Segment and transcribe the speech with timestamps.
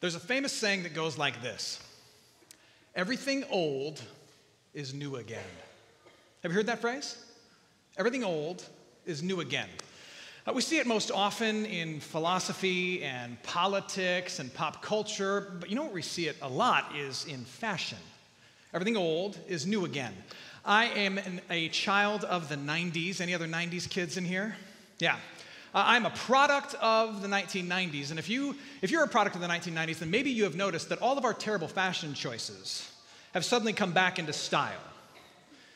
[0.00, 1.78] There's a famous saying that goes like this
[2.94, 4.02] Everything old
[4.72, 5.44] is new again.
[6.42, 7.22] Have you heard that phrase?
[7.98, 8.64] Everything old
[9.04, 9.68] is new again.
[10.46, 15.76] Uh, we see it most often in philosophy and politics and pop culture, but you
[15.76, 17.98] know what we see it a lot is in fashion.
[18.72, 20.14] Everything old is new again.
[20.64, 23.20] I am an, a child of the 90s.
[23.20, 24.56] Any other 90s kids in here?
[24.98, 25.16] Yeah.
[25.72, 28.10] Uh, I'm a product of the 1990s.
[28.10, 30.88] And if, you, if you're a product of the 1990s, then maybe you have noticed
[30.88, 32.90] that all of our terrible fashion choices
[33.34, 34.80] have suddenly come back into style.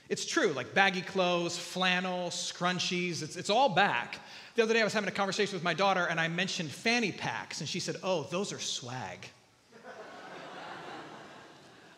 [0.09, 4.19] It's true, like baggy clothes, flannel, scrunchies, it's, it's all back.
[4.55, 7.11] The other day I was having a conversation with my daughter and I mentioned fanny
[7.11, 9.27] packs, and she said, Oh, those are swag.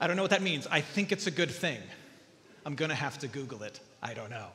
[0.01, 0.67] I don't know what that means.
[0.71, 1.81] I think it's a good thing.
[2.65, 3.81] I'm gonna have to Google it.
[4.03, 4.49] I don't know.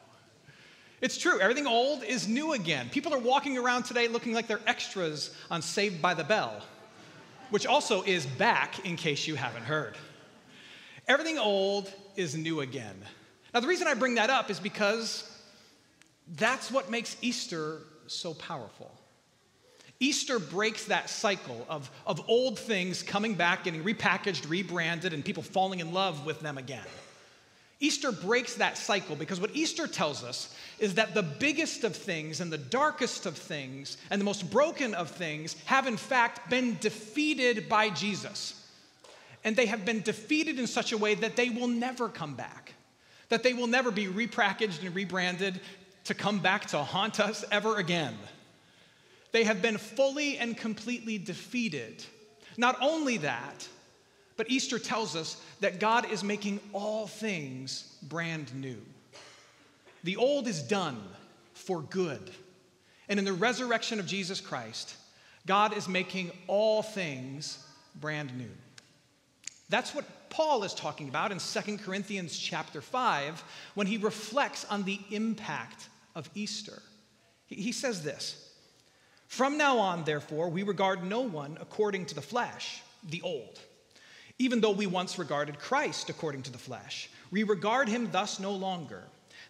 [1.01, 2.87] It's true, everything old is new again.
[2.89, 6.61] People are walking around today looking like they're extras on Saved by the Bell,
[7.49, 9.95] which also is back in case you haven't heard.
[11.07, 12.95] Everything old is new again.
[13.51, 15.27] Now, the reason I bring that up is because
[16.35, 18.91] that's what makes Easter so powerful.
[19.99, 25.43] Easter breaks that cycle of, of old things coming back, getting repackaged, rebranded, and people
[25.43, 26.85] falling in love with them again.
[27.82, 32.40] Easter breaks that cycle because what Easter tells us is that the biggest of things
[32.40, 36.77] and the darkest of things and the most broken of things have in fact been
[36.79, 38.55] defeated by Jesus.
[39.43, 42.73] And they have been defeated in such a way that they will never come back,
[43.29, 45.60] that they will never be repackaged and rebranded
[46.04, 48.16] to come back to haunt us ever again.
[49.32, 52.04] They have been fully and completely defeated.
[52.57, 53.68] Not only that,
[54.37, 58.77] but Easter tells us that God is making all things brand new.
[60.04, 61.01] The old is done
[61.54, 62.32] for good.
[63.07, 64.96] And in the resurrection of Jesus Christ,
[65.46, 67.66] God is making all things
[68.00, 68.50] brand new.
[69.69, 73.44] That's what Paul is talking about in 2 Corinthians chapter 5
[73.75, 76.81] when he reflects on the impact of Easter.
[77.47, 78.50] He says this
[79.28, 83.59] From now on, therefore, we regard no one according to the flesh, the old
[84.41, 87.12] even though we once regarded Christ according to the flesh.
[87.29, 89.03] We regard him thus no longer.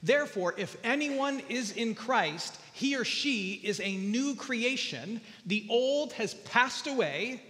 [0.04, 5.22] Therefore, if anyone is in Christ, he or she is a new creation.
[5.46, 7.42] The old has passed away.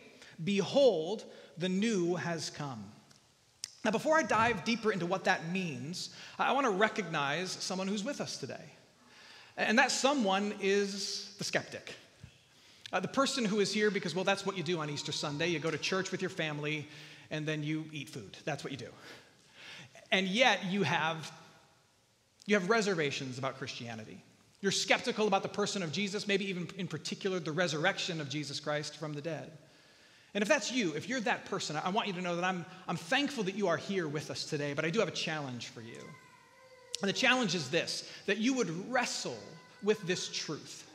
[0.43, 1.23] Behold,
[1.57, 2.83] the new has come.
[3.83, 8.03] Now, before I dive deeper into what that means, I want to recognize someone who's
[8.03, 8.65] with us today.
[9.57, 11.95] And that someone is the skeptic.
[12.93, 15.47] Uh, the person who is here because, well, that's what you do on Easter Sunday.
[15.47, 16.87] You go to church with your family,
[17.31, 18.37] and then you eat food.
[18.45, 18.89] That's what you do.
[20.11, 21.31] And yet you have
[22.45, 24.23] you have reservations about Christianity.
[24.61, 28.59] You're skeptical about the person of Jesus, maybe even in particular the resurrection of Jesus
[28.59, 29.51] Christ from the dead.
[30.33, 32.65] And if that's you, if you're that person, I want you to know that I'm,
[32.87, 35.67] I'm thankful that you are here with us today, but I do have a challenge
[35.67, 35.99] for you.
[37.01, 39.39] And the challenge is this that you would wrestle
[39.83, 40.87] with this truth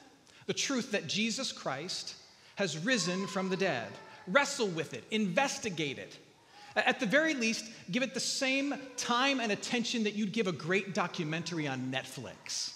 [0.47, 2.15] the truth that Jesus Christ
[2.55, 3.89] has risen from the dead.
[4.29, 6.19] Wrestle with it, investigate it,
[6.77, 10.53] at the very least, give it the same time and attention that you'd give a
[10.53, 12.75] great documentary on Netflix.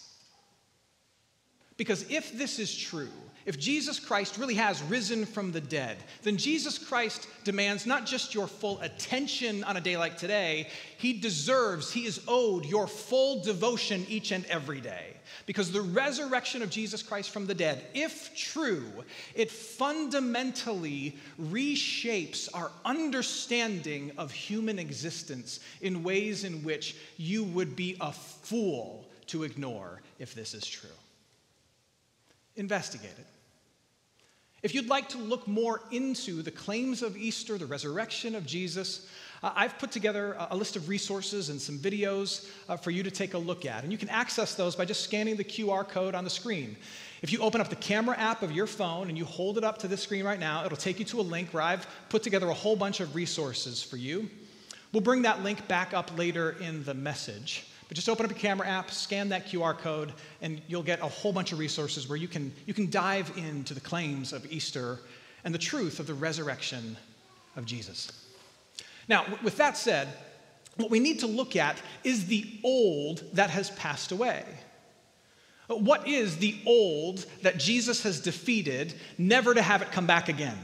[1.76, 3.08] Because if this is true,
[3.50, 8.32] if Jesus Christ really has risen from the dead, then Jesus Christ demands not just
[8.32, 10.68] your full attention on a day like today,
[10.98, 15.16] he deserves, he is owed your full devotion each and every day.
[15.46, 18.86] Because the resurrection of Jesus Christ from the dead, if true,
[19.34, 27.96] it fundamentally reshapes our understanding of human existence in ways in which you would be
[28.00, 30.88] a fool to ignore if this is true.
[32.54, 33.26] Investigate it.
[34.62, 39.08] If you'd like to look more into the claims of Easter, the resurrection of Jesus,
[39.42, 43.10] uh, I've put together a, list of resources and some videos uh, for you to
[43.10, 43.84] take a look at.
[43.84, 46.76] And you can access those by just scanning the QR code on the screen.
[47.22, 49.78] If you open up the camera app of your phone and you hold it up
[49.78, 52.50] to this screen right now, it'll take you to a link where I've put together
[52.50, 54.28] a whole bunch of resources for you.
[54.92, 57.69] We'll bring that link back up later in the message.
[57.90, 61.08] But just open up your camera app, scan that QR code, and you'll get a
[61.08, 65.00] whole bunch of resources where you can, you can dive into the claims of Easter
[65.42, 66.96] and the truth of the resurrection
[67.56, 68.12] of Jesus.
[69.08, 70.06] Now, with that said,
[70.76, 74.44] what we need to look at is the old that has passed away.
[75.66, 80.58] What is the old that Jesus has defeated, never to have it come back again?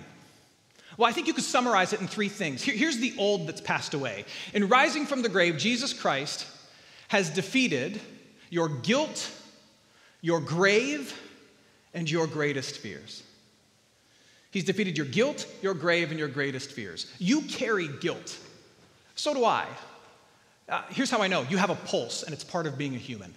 [0.97, 2.63] Well, I think you could summarize it in three things.
[2.63, 4.27] here's the old that's passed away.
[4.55, 6.47] In rising from the grave, Jesus Christ
[7.09, 8.01] has defeated
[8.51, 9.31] your guilt,
[10.21, 11.19] your grave,
[11.95, 13.23] and your greatest fears.
[14.51, 17.13] He's defeated your guilt, your grave, and your greatest fears.
[17.19, 18.39] You carry guilt.
[19.15, 19.67] So do I.
[20.69, 22.99] Uh, here's how I know you have a pulse, and it's part of being a
[22.99, 23.35] human.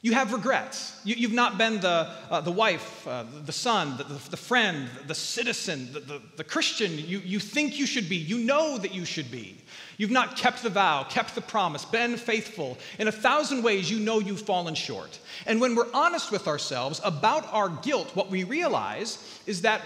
[0.00, 1.00] You have regrets.
[1.04, 5.14] You, have not been the, uh, the wife, uh, the son, the, the, friend, the
[5.14, 8.16] citizen, the, the, the Christian you, you think you should be.
[8.16, 9.56] You know that you should be.
[9.96, 12.78] You've not kept the vow, kept the promise, been faithful.
[13.00, 15.18] In a thousand ways, you know you've fallen short.
[15.46, 19.82] And when we're honest with ourselves about our guilt, what we realize is that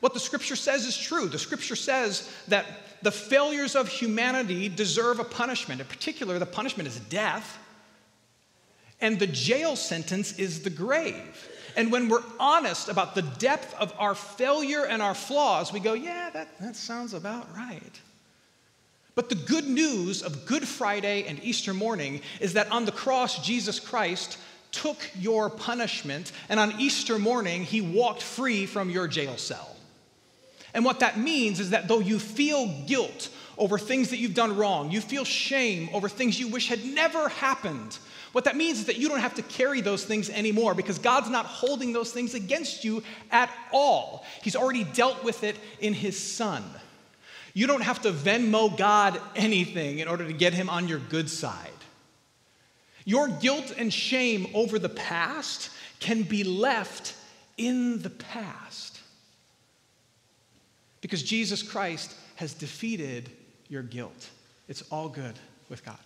[0.00, 1.28] what the scripture says is true.
[1.28, 2.64] The scripture says that
[3.02, 5.82] the failures of humanity deserve a punishment.
[5.82, 7.58] In particular, the punishment is death.
[9.00, 11.48] And the jail sentence is the grave.
[11.76, 15.94] And when we're honest about the depth of our failure and our flaws, we go,
[15.94, 18.00] yeah, that, that sounds about right.
[19.14, 23.44] But the good news of Good Friday and Easter morning is that on the cross,
[23.44, 24.38] Jesus Christ
[24.72, 29.76] took your punishment, and on Easter morning, he walked free from your jail cell.
[30.72, 34.56] And what that means is that though you feel guilt over things that you've done
[34.56, 37.98] wrong, you feel shame over things you wish had never happened,
[38.32, 41.30] what that means is that you don't have to carry those things anymore because God's
[41.30, 44.24] not holding those things against you at all.
[44.42, 46.62] He's already dealt with it in His Son.
[47.54, 51.28] You don't have to Venmo God anything in order to get Him on your good
[51.28, 51.70] side.
[53.04, 57.14] Your guilt and shame over the past can be left
[57.56, 59.00] in the past
[61.00, 63.28] because Jesus Christ has defeated
[63.70, 64.28] your guilt.
[64.68, 65.34] It's all good
[65.70, 65.98] with God.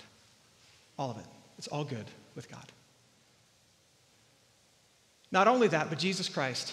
[0.96, 1.24] All of it.
[1.58, 2.06] It's all good
[2.36, 2.64] with God.
[5.32, 6.72] Not only that, but Jesus Christ,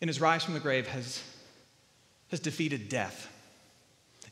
[0.00, 1.22] in his rise from the grave, has,
[2.30, 3.30] has defeated death.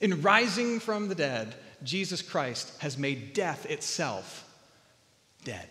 [0.01, 4.49] In rising from the dead, Jesus Christ has made death itself
[5.45, 5.69] dead.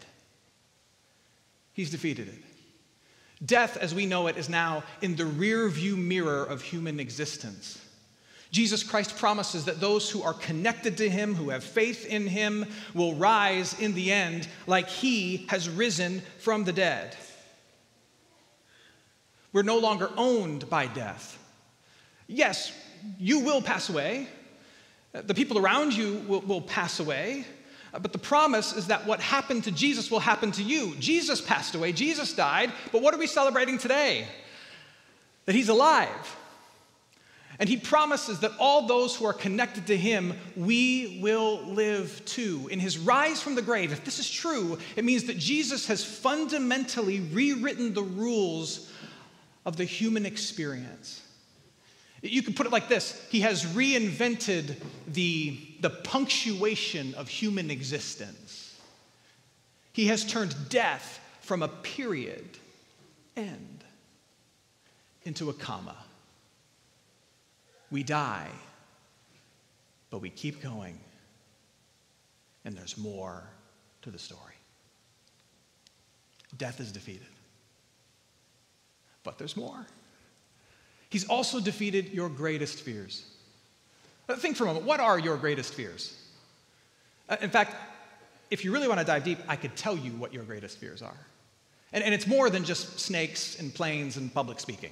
[1.73, 3.45] He's defeated it.
[3.45, 7.84] Death, as we know it, is now in the rear view mirror of human existence.
[8.55, 12.65] Jesus Christ promises that those who are connected to him, who have faith in him,
[12.93, 17.17] will rise in the end like he has risen from the dead.
[19.51, 21.37] We're no longer owned by death.
[22.27, 22.71] Yes,
[23.19, 24.29] you will pass away,
[25.11, 27.43] the people around you will, will pass away.
[27.91, 30.95] But the promise is that what happened to Jesus will happen to you.
[30.95, 34.25] Jesus passed away, Jesus died, but what are we celebrating today?
[35.43, 36.37] That he's alive.
[37.59, 42.67] And he promises that all those who are connected to him, we will live too.
[42.69, 46.03] In his rise from the grave, if this is true, it means that Jesus has
[46.03, 48.91] fundamentally rewritten the rules
[49.65, 51.21] of the human experience.
[52.21, 54.75] You could put it like this He has reinvented
[55.07, 58.77] the, the punctuation of human existence.
[59.93, 62.57] He has turned death from a period,
[63.37, 63.83] end,
[65.23, 65.95] into a comma.
[67.95, 68.49] We die,
[70.09, 70.99] but we keep going,
[72.65, 73.41] and there's more
[74.01, 74.55] to the story.
[76.57, 77.31] Death is defeated,
[79.23, 79.87] but there's more.
[81.07, 83.23] He's also defeated your greatest fears.
[84.39, 86.21] Think for a moment what are your greatest fears?
[87.29, 87.77] Uh, in fact,
[88.51, 91.01] if you really want to dive deep, I could tell you what your greatest fears
[91.01, 91.25] are.
[91.93, 94.91] And, and it's more than just snakes and planes and public speaking.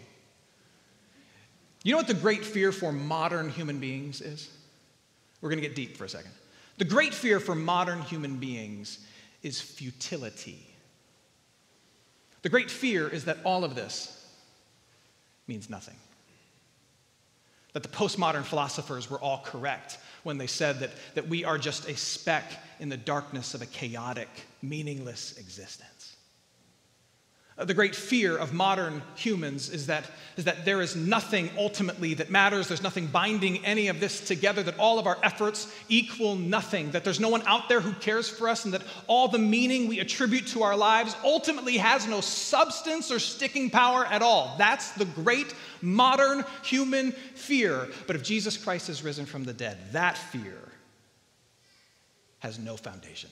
[1.84, 4.50] You know what the great fear for modern human beings is?
[5.42, 6.32] We're going to get deep for a second.
[6.78, 9.06] The great fear for modern human beings
[9.44, 10.66] is futility.
[12.42, 14.26] The great fear is that all of this
[15.48, 15.96] means nothing.
[17.74, 21.90] That the postmodern philosophers were all correct when they said that, that we are just
[21.90, 22.44] a speck
[22.80, 24.30] in the darkness of a chaotic,
[24.62, 25.93] meaningless existence.
[27.56, 32.16] Uh, the great fear of modern humans is that, is that there is nothing ultimately
[32.16, 32.68] that matters.
[32.68, 37.04] There's nothing binding any of this together, that all of our efforts equal nothing, that
[37.04, 40.00] there's no one out there who cares for us, and that all the meaning we
[40.00, 44.56] attribute to our lives ultimately has no substance or sticking power at all.
[44.58, 47.88] That's the great modern human fear.
[48.08, 50.58] But if Jesus Christ has risen from the dead, that fear
[52.40, 53.30] has no foundation.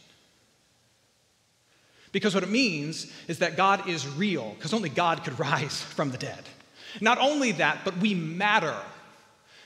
[2.12, 6.12] Because what it means is that God is real, because only God could rise from
[6.12, 6.44] the dead.
[7.00, 8.76] Not only that, but we matter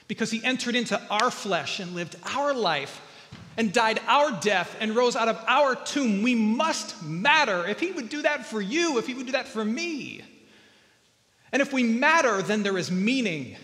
[0.08, 3.02] because he entered into our flesh and lived our life
[3.58, 6.22] and died our death and rose out of our tomb.
[6.22, 7.66] We must matter.
[7.68, 10.22] If he would do that for you, if he would do that for me.
[11.52, 13.56] And if we matter, then there is meaning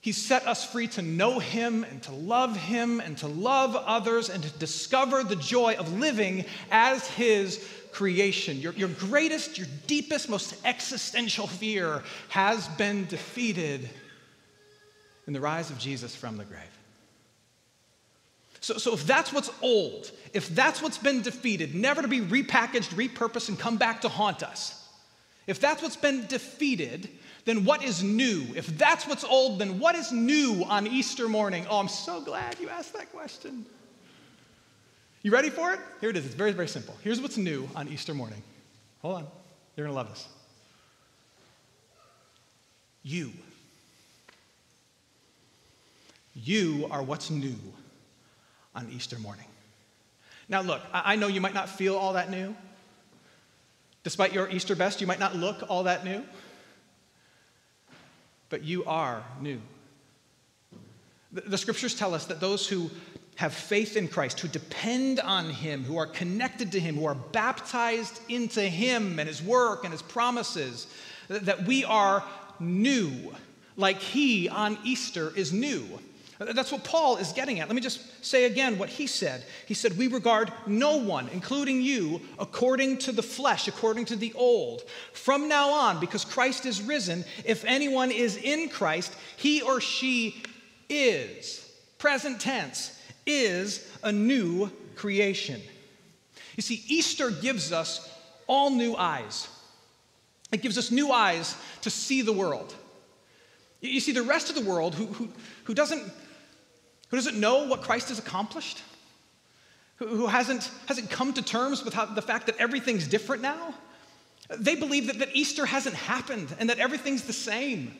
[0.00, 4.30] He set us free to know Him and to love Him and to love others
[4.30, 10.28] and to discover the joy of living as His creation, your, your greatest, your deepest,
[10.28, 13.88] most existential fear has been defeated
[15.26, 16.62] in the rise of Jesus from the grave.
[18.60, 22.94] So, so if that's what's old, if that's what's been defeated, never to be repackaged,
[22.94, 24.88] repurposed, and come back to haunt us,
[25.46, 27.08] if that's what's been defeated,
[27.44, 28.46] then what is new?
[28.54, 31.66] If that's what's old, then what is new on Easter morning?
[31.68, 33.64] Oh, I'm so glad you asked that question.
[35.22, 35.80] You ready for it?
[36.00, 36.26] Here it is.
[36.26, 36.96] It's very, very simple.
[37.02, 38.42] Here's what's new on Easter morning.
[39.02, 39.26] Hold on.
[39.76, 40.26] You're going to love this.
[43.02, 43.32] You.
[46.34, 47.56] You are what's new
[48.74, 49.46] on Easter morning.
[50.48, 52.54] Now, look, I know you might not feel all that new.
[54.02, 56.24] Despite your Easter best, you might not look all that new.
[58.50, 59.60] But you are new.
[61.32, 62.90] The, scriptures tell us that those who
[63.36, 67.14] have faith in Christ, who depend on Him, who are connected to Him, who are
[67.14, 70.88] baptized into Him and His work and His promises,
[71.28, 72.24] that we are
[72.58, 73.32] new,
[73.76, 75.84] like He on Easter is new.
[76.40, 77.68] That's what Paul is getting at.
[77.68, 79.44] Let me just say again what he said.
[79.66, 84.32] He said, We regard no one, including you, according to the flesh, according to the
[84.34, 84.82] old.
[85.12, 90.42] From now on, because Christ is risen, if anyone is in Christ, he or she
[90.88, 95.60] is, present tense, is a new creation.
[96.56, 98.08] You see, Easter gives us
[98.46, 99.46] all new eyes.
[100.52, 102.74] It gives us new eyes to see the world.
[103.82, 105.28] You see, the rest of the world who, who,
[105.64, 106.02] who doesn't
[107.10, 108.82] who doesn't know what Christ has accomplished,
[109.96, 113.74] who, hasn't, hasn't come to terms with how, the fact that everything's different now.
[114.48, 117.94] They believe that, that Easter hasn't happened and that everything's the same.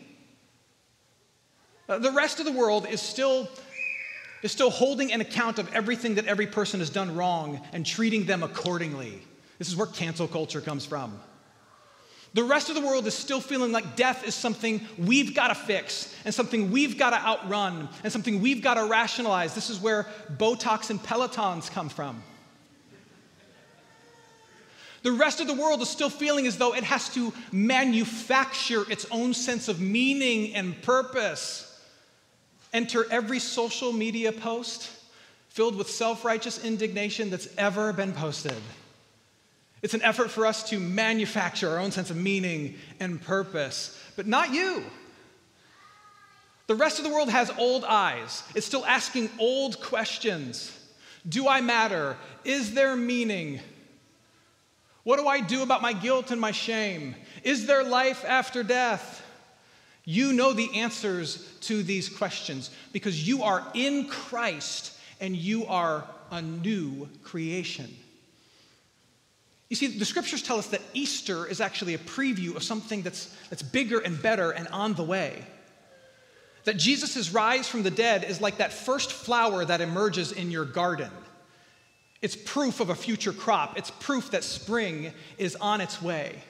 [1.88, 3.48] Uh, the rest of the world is still,
[4.42, 8.24] is still holding an account of everything that every person has done wrong and treating
[8.24, 9.20] them accordingly.
[9.58, 11.20] This is where cancel culture comes from.
[12.32, 15.54] The rest of the world is still feeling like death is something we've got to
[15.54, 19.54] fix and something we've got to outrun and something we've got to rationalize.
[19.54, 20.06] This is where
[20.36, 22.22] Botox and Pelotons come from.
[25.02, 29.06] The rest of the world is still feeling as though it has to manufacture its
[29.10, 31.66] own sense of meaning and purpose.
[32.72, 34.90] Enter every social media post
[35.48, 38.54] filled with self righteous indignation that's ever been posted.
[39.82, 44.26] It's an effort for us to manufacture our own sense of meaning and purpose, but
[44.26, 44.84] not you.
[46.66, 48.42] The rest of the world has old eyes.
[48.54, 50.76] It's still asking old questions
[51.28, 52.16] Do I matter?
[52.44, 53.60] Is there meaning?
[55.02, 57.16] What do I do about my guilt and my shame?
[57.42, 59.26] Is there life after death?
[60.04, 66.04] You know the answers to these questions because you are in Christ and you are
[66.30, 67.94] a new creation.
[69.70, 73.34] You see, the scriptures tell us that Easter is actually a preview of something that's,
[73.48, 75.44] that's bigger and better and on the way.
[76.64, 80.64] That Jesus' rise from the dead is like that first flower that emerges in your
[80.64, 81.10] garden.
[82.20, 86.42] It's proof of a future crop, it's proof that spring is on its way.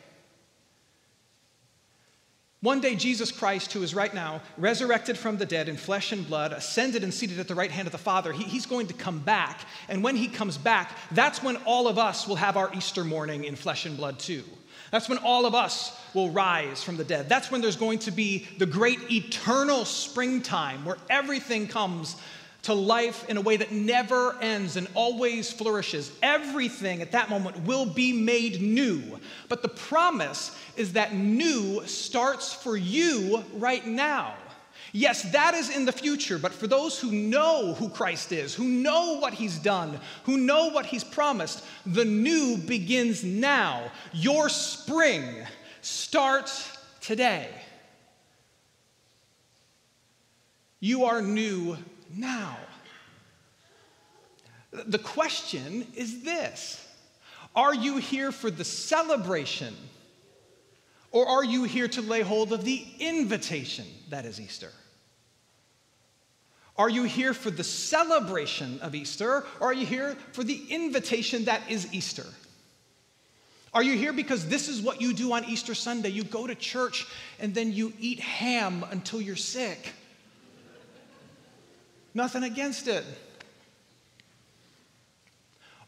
[2.63, 6.27] One day, Jesus Christ, who is right now resurrected from the dead in flesh and
[6.27, 8.95] blood, ascended and seated at the right hand of the Father, he, he's going to
[8.95, 9.61] come back.
[9.89, 13.45] And when he comes back, that's when all of us will have our Easter morning
[13.45, 14.45] in flesh and blood, too.
[14.91, 17.31] That's when all of us will rise from the dead.
[17.31, 22.17] That's when there's going to be the great eternal springtime where everything comes
[22.63, 26.13] to life in a way that never ends and always flourishes.
[26.23, 29.19] Everything at that moment will be made new.
[29.49, 34.35] But the promise is that new starts for you right now.
[34.93, 38.65] Yes, that is in the future, but for those who know who Christ is, who
[38.65, 43.93] know what he's done, who know what he's promised, the new begins now.
[44.13, 45.47] Your spring
[45.81, 47.49] starts today.
[50.81, 51.77] You are new
[52.17, 52.57] now.
[54.73, 56.87] The question is this
[57.55, 59.75] Are you here for the celebration,
[61.11, 64.71] or are you here to lay hold of the invitation that is Easter?
[66.77, 71.45] Are you here for the celebration of Easter, or are you here for the invitation
[71.45, 72.25] that is Easter?
[73.73, 76.09] Are you here because this is what you do on Easter Sunday?
[76.09, 77.07] You go to church
[77.39, 79.93] and then you eat ham until you're sick.
[82.15, 83.05] Nothing against it.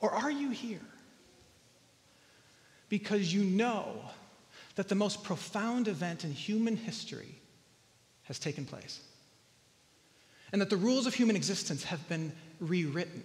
[0.01, 0.81] Or are you here
[2.89, 4.01] because you know
[4.75, 7.37] that the most profound event in human history
[8.25, 9.01] has taken place?
[10.53, 13.23] And that the rules of human existence have been rewritten?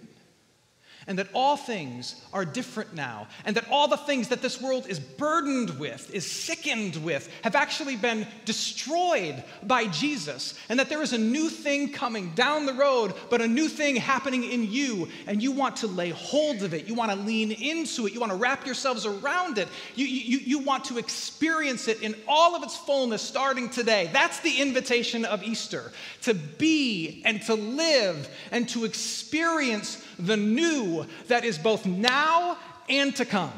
[1.08, 4.86] And that all things are different now, and that all the things that this world
[4.86, 11.02] is burdened with, is sickened with, have actually been destroyed by Jesus, and that there
[11.02, 15.08] is a new thing coming down the road, but a new thing happening in you,
[15.26, 18.20] and you want to lay hold of it, you want to lean into it, you
[18.20, 22.54] want to wrap yourselves around it, you, you, you want to experience it in all
[22.54, 24.10] of its fullness starting today.
[24.12, 25.90] That's the invitation of Easter
[26.22, 32.56] to be and to live and to experience the new that is both now
[32.88, 33.52] and to come.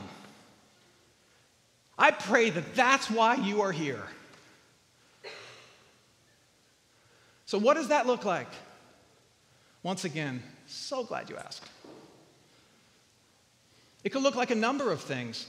[1.99, 4.03] I pray that that's why you are here.
[7.47, 8.49] So, what does that look like?
[9.83, 11.65] Once again, so glad you asked.
[14.05, 15.47] It could look like a number of things.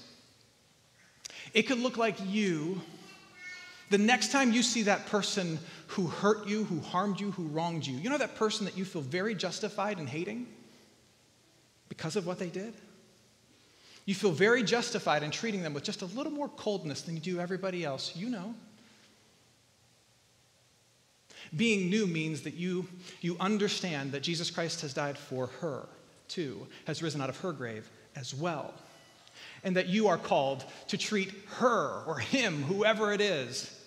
[1.53, 2.81] It could look like you,
[3.89, 7.85] the next time you see that person who hurt you, who harmed you, who wronged
[7.85, 10.47] you, you know that person that you feel very justified in hating?
[11.91, 12.73] Because of what they did?
[14.05, 17.21] You feel very justified in treating them with just a little more coldness than you
[17.21, 18.15] do everybody else.
[18.15, 18.55] You know.
[21.53, 22.87] Being new means that you,
[23.19, 25.85] you understand that Jesus Christ has died for her,
[26.29, 28.73] too, has risen out of her grave as well.
[29.65, 33.77] And that you are called to treat her or him, whoever it is,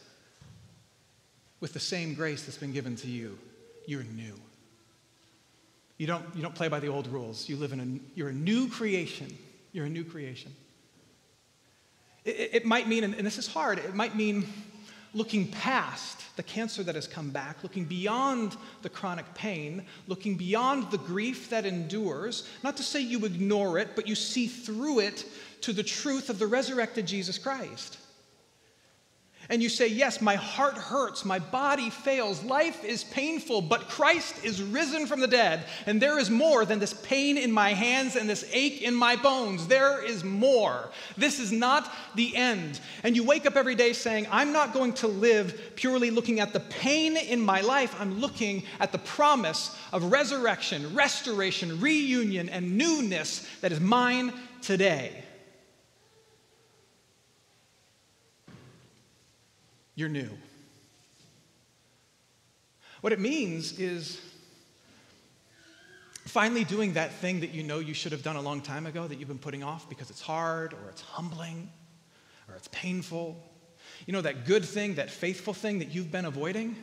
[1.61, 3.39] with the same grace that's been given to you.
[3.87, 4.35] You're new.
[5.99, 7.49] You don't, you don't play by the old rules.
[7.49, 9.37] You live in a, you're a new creation.
[9.73, 10.53] You're a new creation.
[12.25, 14.47] It, it might mean, and this is hard, it might mean
[15.13, 20.91] looking past the cancer that has come back, looking beyond the chronic pain, looking beyond
[20.91, 22.49] the grief that endures.
[22.65, 25.25] Not to say you ignore it, but you see through it
[25.61, 27.99] to the truth of the resurrected Jesus Christ
[29.49, 34.45] and you say, Yes, my heart hurts, my body fails, life is painful, but Christ
[34.45, 38.17] is risen from the dead, and there is more than this pain in my hands
[38.17, 39.67] and this ache in my bones.
[39.67, 40.91] There is more.
[41.17, 42.81] This is not the end.
[43.03, 46.53] And you wake up every day saying, I'm not going to live purely looking at
[46.53, 52.77] the pain in my life, I'm looking at the promise of resurrection, restoration, reunion, and
[52.79, 55.24] newness that is mine today.
[59.95, 60.31] You're new.
[63.01, 64.21] What it means is
[66.25, 69.07] finally doing that thing that you know you should have done a long time ago
[69.07, 71.71] that you've been putting off because it's hard or it's humbling
[72.49, 73.37] or it's painful.
[74.07, 76.77] You know, that good thing, that faithful thing that you've been avoiding?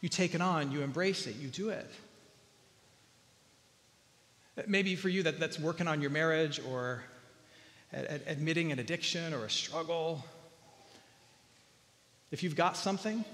[0.00, 1.90] You take it on, you embrace it, you do it.
[4.66, 7.02] Maybe for you that, that's working on your marriage or
[7.92, 10.24] admitting an addiction or a struggle
[12.30, 13.24] if you've got something,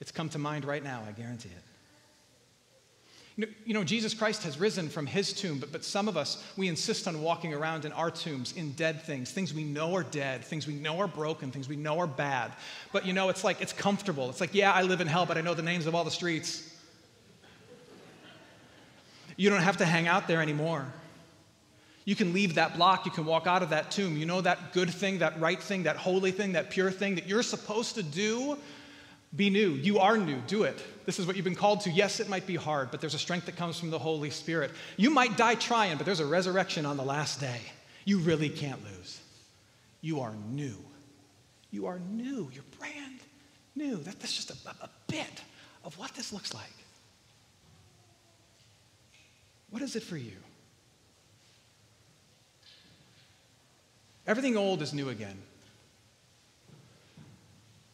[0.00, 1.62] it's come to mind right now, I guarantee it.
[3.36, 6.16] You know, you know, Jesus Christ has risen from his tomb, but, but some of
[6.16, 9.94] us, we insist on walking around in our tombs in dead things, things we know
[9.94, 12.52] are dead, things we know are broken, things we know are bad.
[12.92, 14.30] But you know, it's like, it's comfortable.
[14.30, 16.10] It's like, yeah, I live in hell, but I know the names of all the
[16.10, 16.72] streets.
[19.36, 20.86] You don't have to hang out there anymore.
[22.06, 24.16] You can leave that block, you can walk out of that tomb.
[24.16, 27.26] You know that good thing, that right thing, that holy thing, that pure thing that
[27.26, 28.56] you're supposed to do?
[29.34, 29.72] Be new.
[29.72, 30.40] You are new.
[30.46, 30.80] Do it.
[31.04, 31.90] This is what you've been called to.
[31.90, 34.70] Yes, it might be hard, but there's a strength that comes from the Holy Spirit.
[34.96, 37.60] You might die trying, but there's a resurrection on the last day.
[38.04, 39.20] You really can't lose.
[40.00, 40.76] You are new.
[41.72, 42.48] You are new.
[42.54, 43.18] You're brand
[43.74, 43.96] new.
[43.96, 45.42] That, that's just a, a bit
[45.84, 46.62] of what this looks like.
[49.70, 50.36] What is it for you?
[54.26, 55.38] Everything old is new again.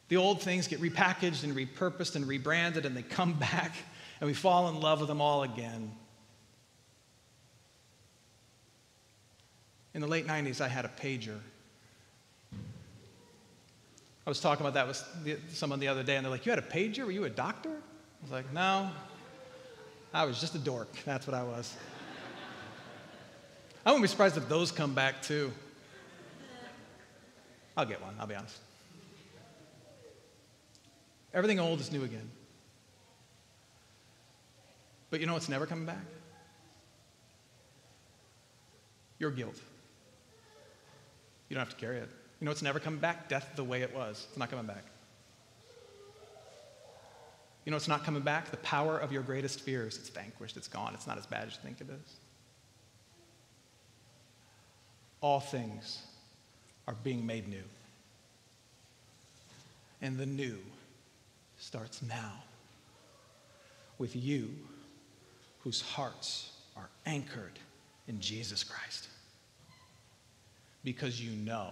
[0.09, 3.75] The old things get repackaged and repurposed and rebranded, and they come back,
[4.21, 5.93] and we fall in love with them all again.
[9.95, 11.39] In the late 90s, I had a pager.
[14.27, 16.59] I was talking about that with someone the other day, and they're like, You had
[16.59, 17.05] a pager?
[17.05, 17.71] Were you a doctor?
[17.71, 18.91] I was like, No,
[20.15, 20.89] I was just a dork.
[21.05, 21.75] That's what I was.
[23.87, 25.53] I wouldn't be surprised if those come back too.
[27.77, 28.59] I'll get one, I'll be honest.
[31.35, 32.31] Everything old is new again.
[35.11, 36.05] But you know what's never coming back?
[39.19, 39.59] Your guilt.
[41.49, 42.09] You don't have to carry it.
[42.41, 43.29] You know what's never coming back?
[43.29, 44.27] Death the way it was.
[44.29, 44.85] It's not coming back.
[47.65, 48.51] You know what's not coming back?
[48.51, 49.97] The power of your greatest fears.
[49.97, 52.17] It's vanquished, it's gone, it's not as bad as you think it is.
[55.21, 56.03] All things
[56.87, 57.63] are being made new.
[60.01, 60.59] And the new
[61.59, 62.43] starts now
[63.99, 64.51] with you
[65.61, 67.59] whose hearts are anchored
[68.09, 69.09] in Jesus Christ.
[70.83, 71.71] Because you know,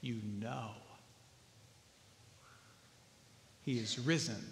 [0.00, 0.70] you know,
[3.64, 4.44] He is risen.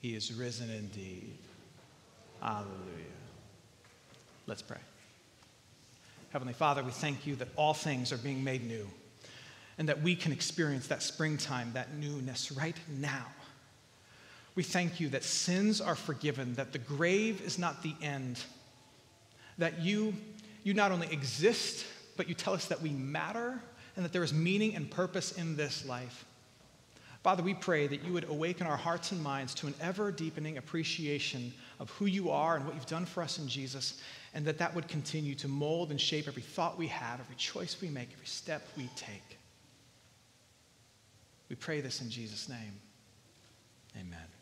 [0.00, 1.36] He is risen indeed.
[2.40, 2.70] Hallelujah.
[4.46, 4.78] Let's pray.
[6.30, 8.88] Heavenly Father, we thank you that all things are being made new
[9.78, 13.26] and that we can experience that springtime, that newness right now.
[14.54, 18.38] We thank you that sins are forgiven, that the grave is not the end,
[19.58, 20.14] that you,
[20.62, 21.84] you not only exist,
[22.16, 23.60] but you tell us that we matter
[23.96, 26.24] and that there is meaning and purpose in this life.
[27.24, 30.58] Father, we pray that you would awaken our hearts and minds to an ever deepening
[30.58, 34.00] appreciation of who you are and what you've done for us in Jesus,
[34.34, 37.76] and that that would continue to mold and shape every thought we have, every choice
[37.80, 39.38] we make, every step we take.
[41.48, 42.80] We pray this in Jesus' name.
[43.98, 44.39] Amen.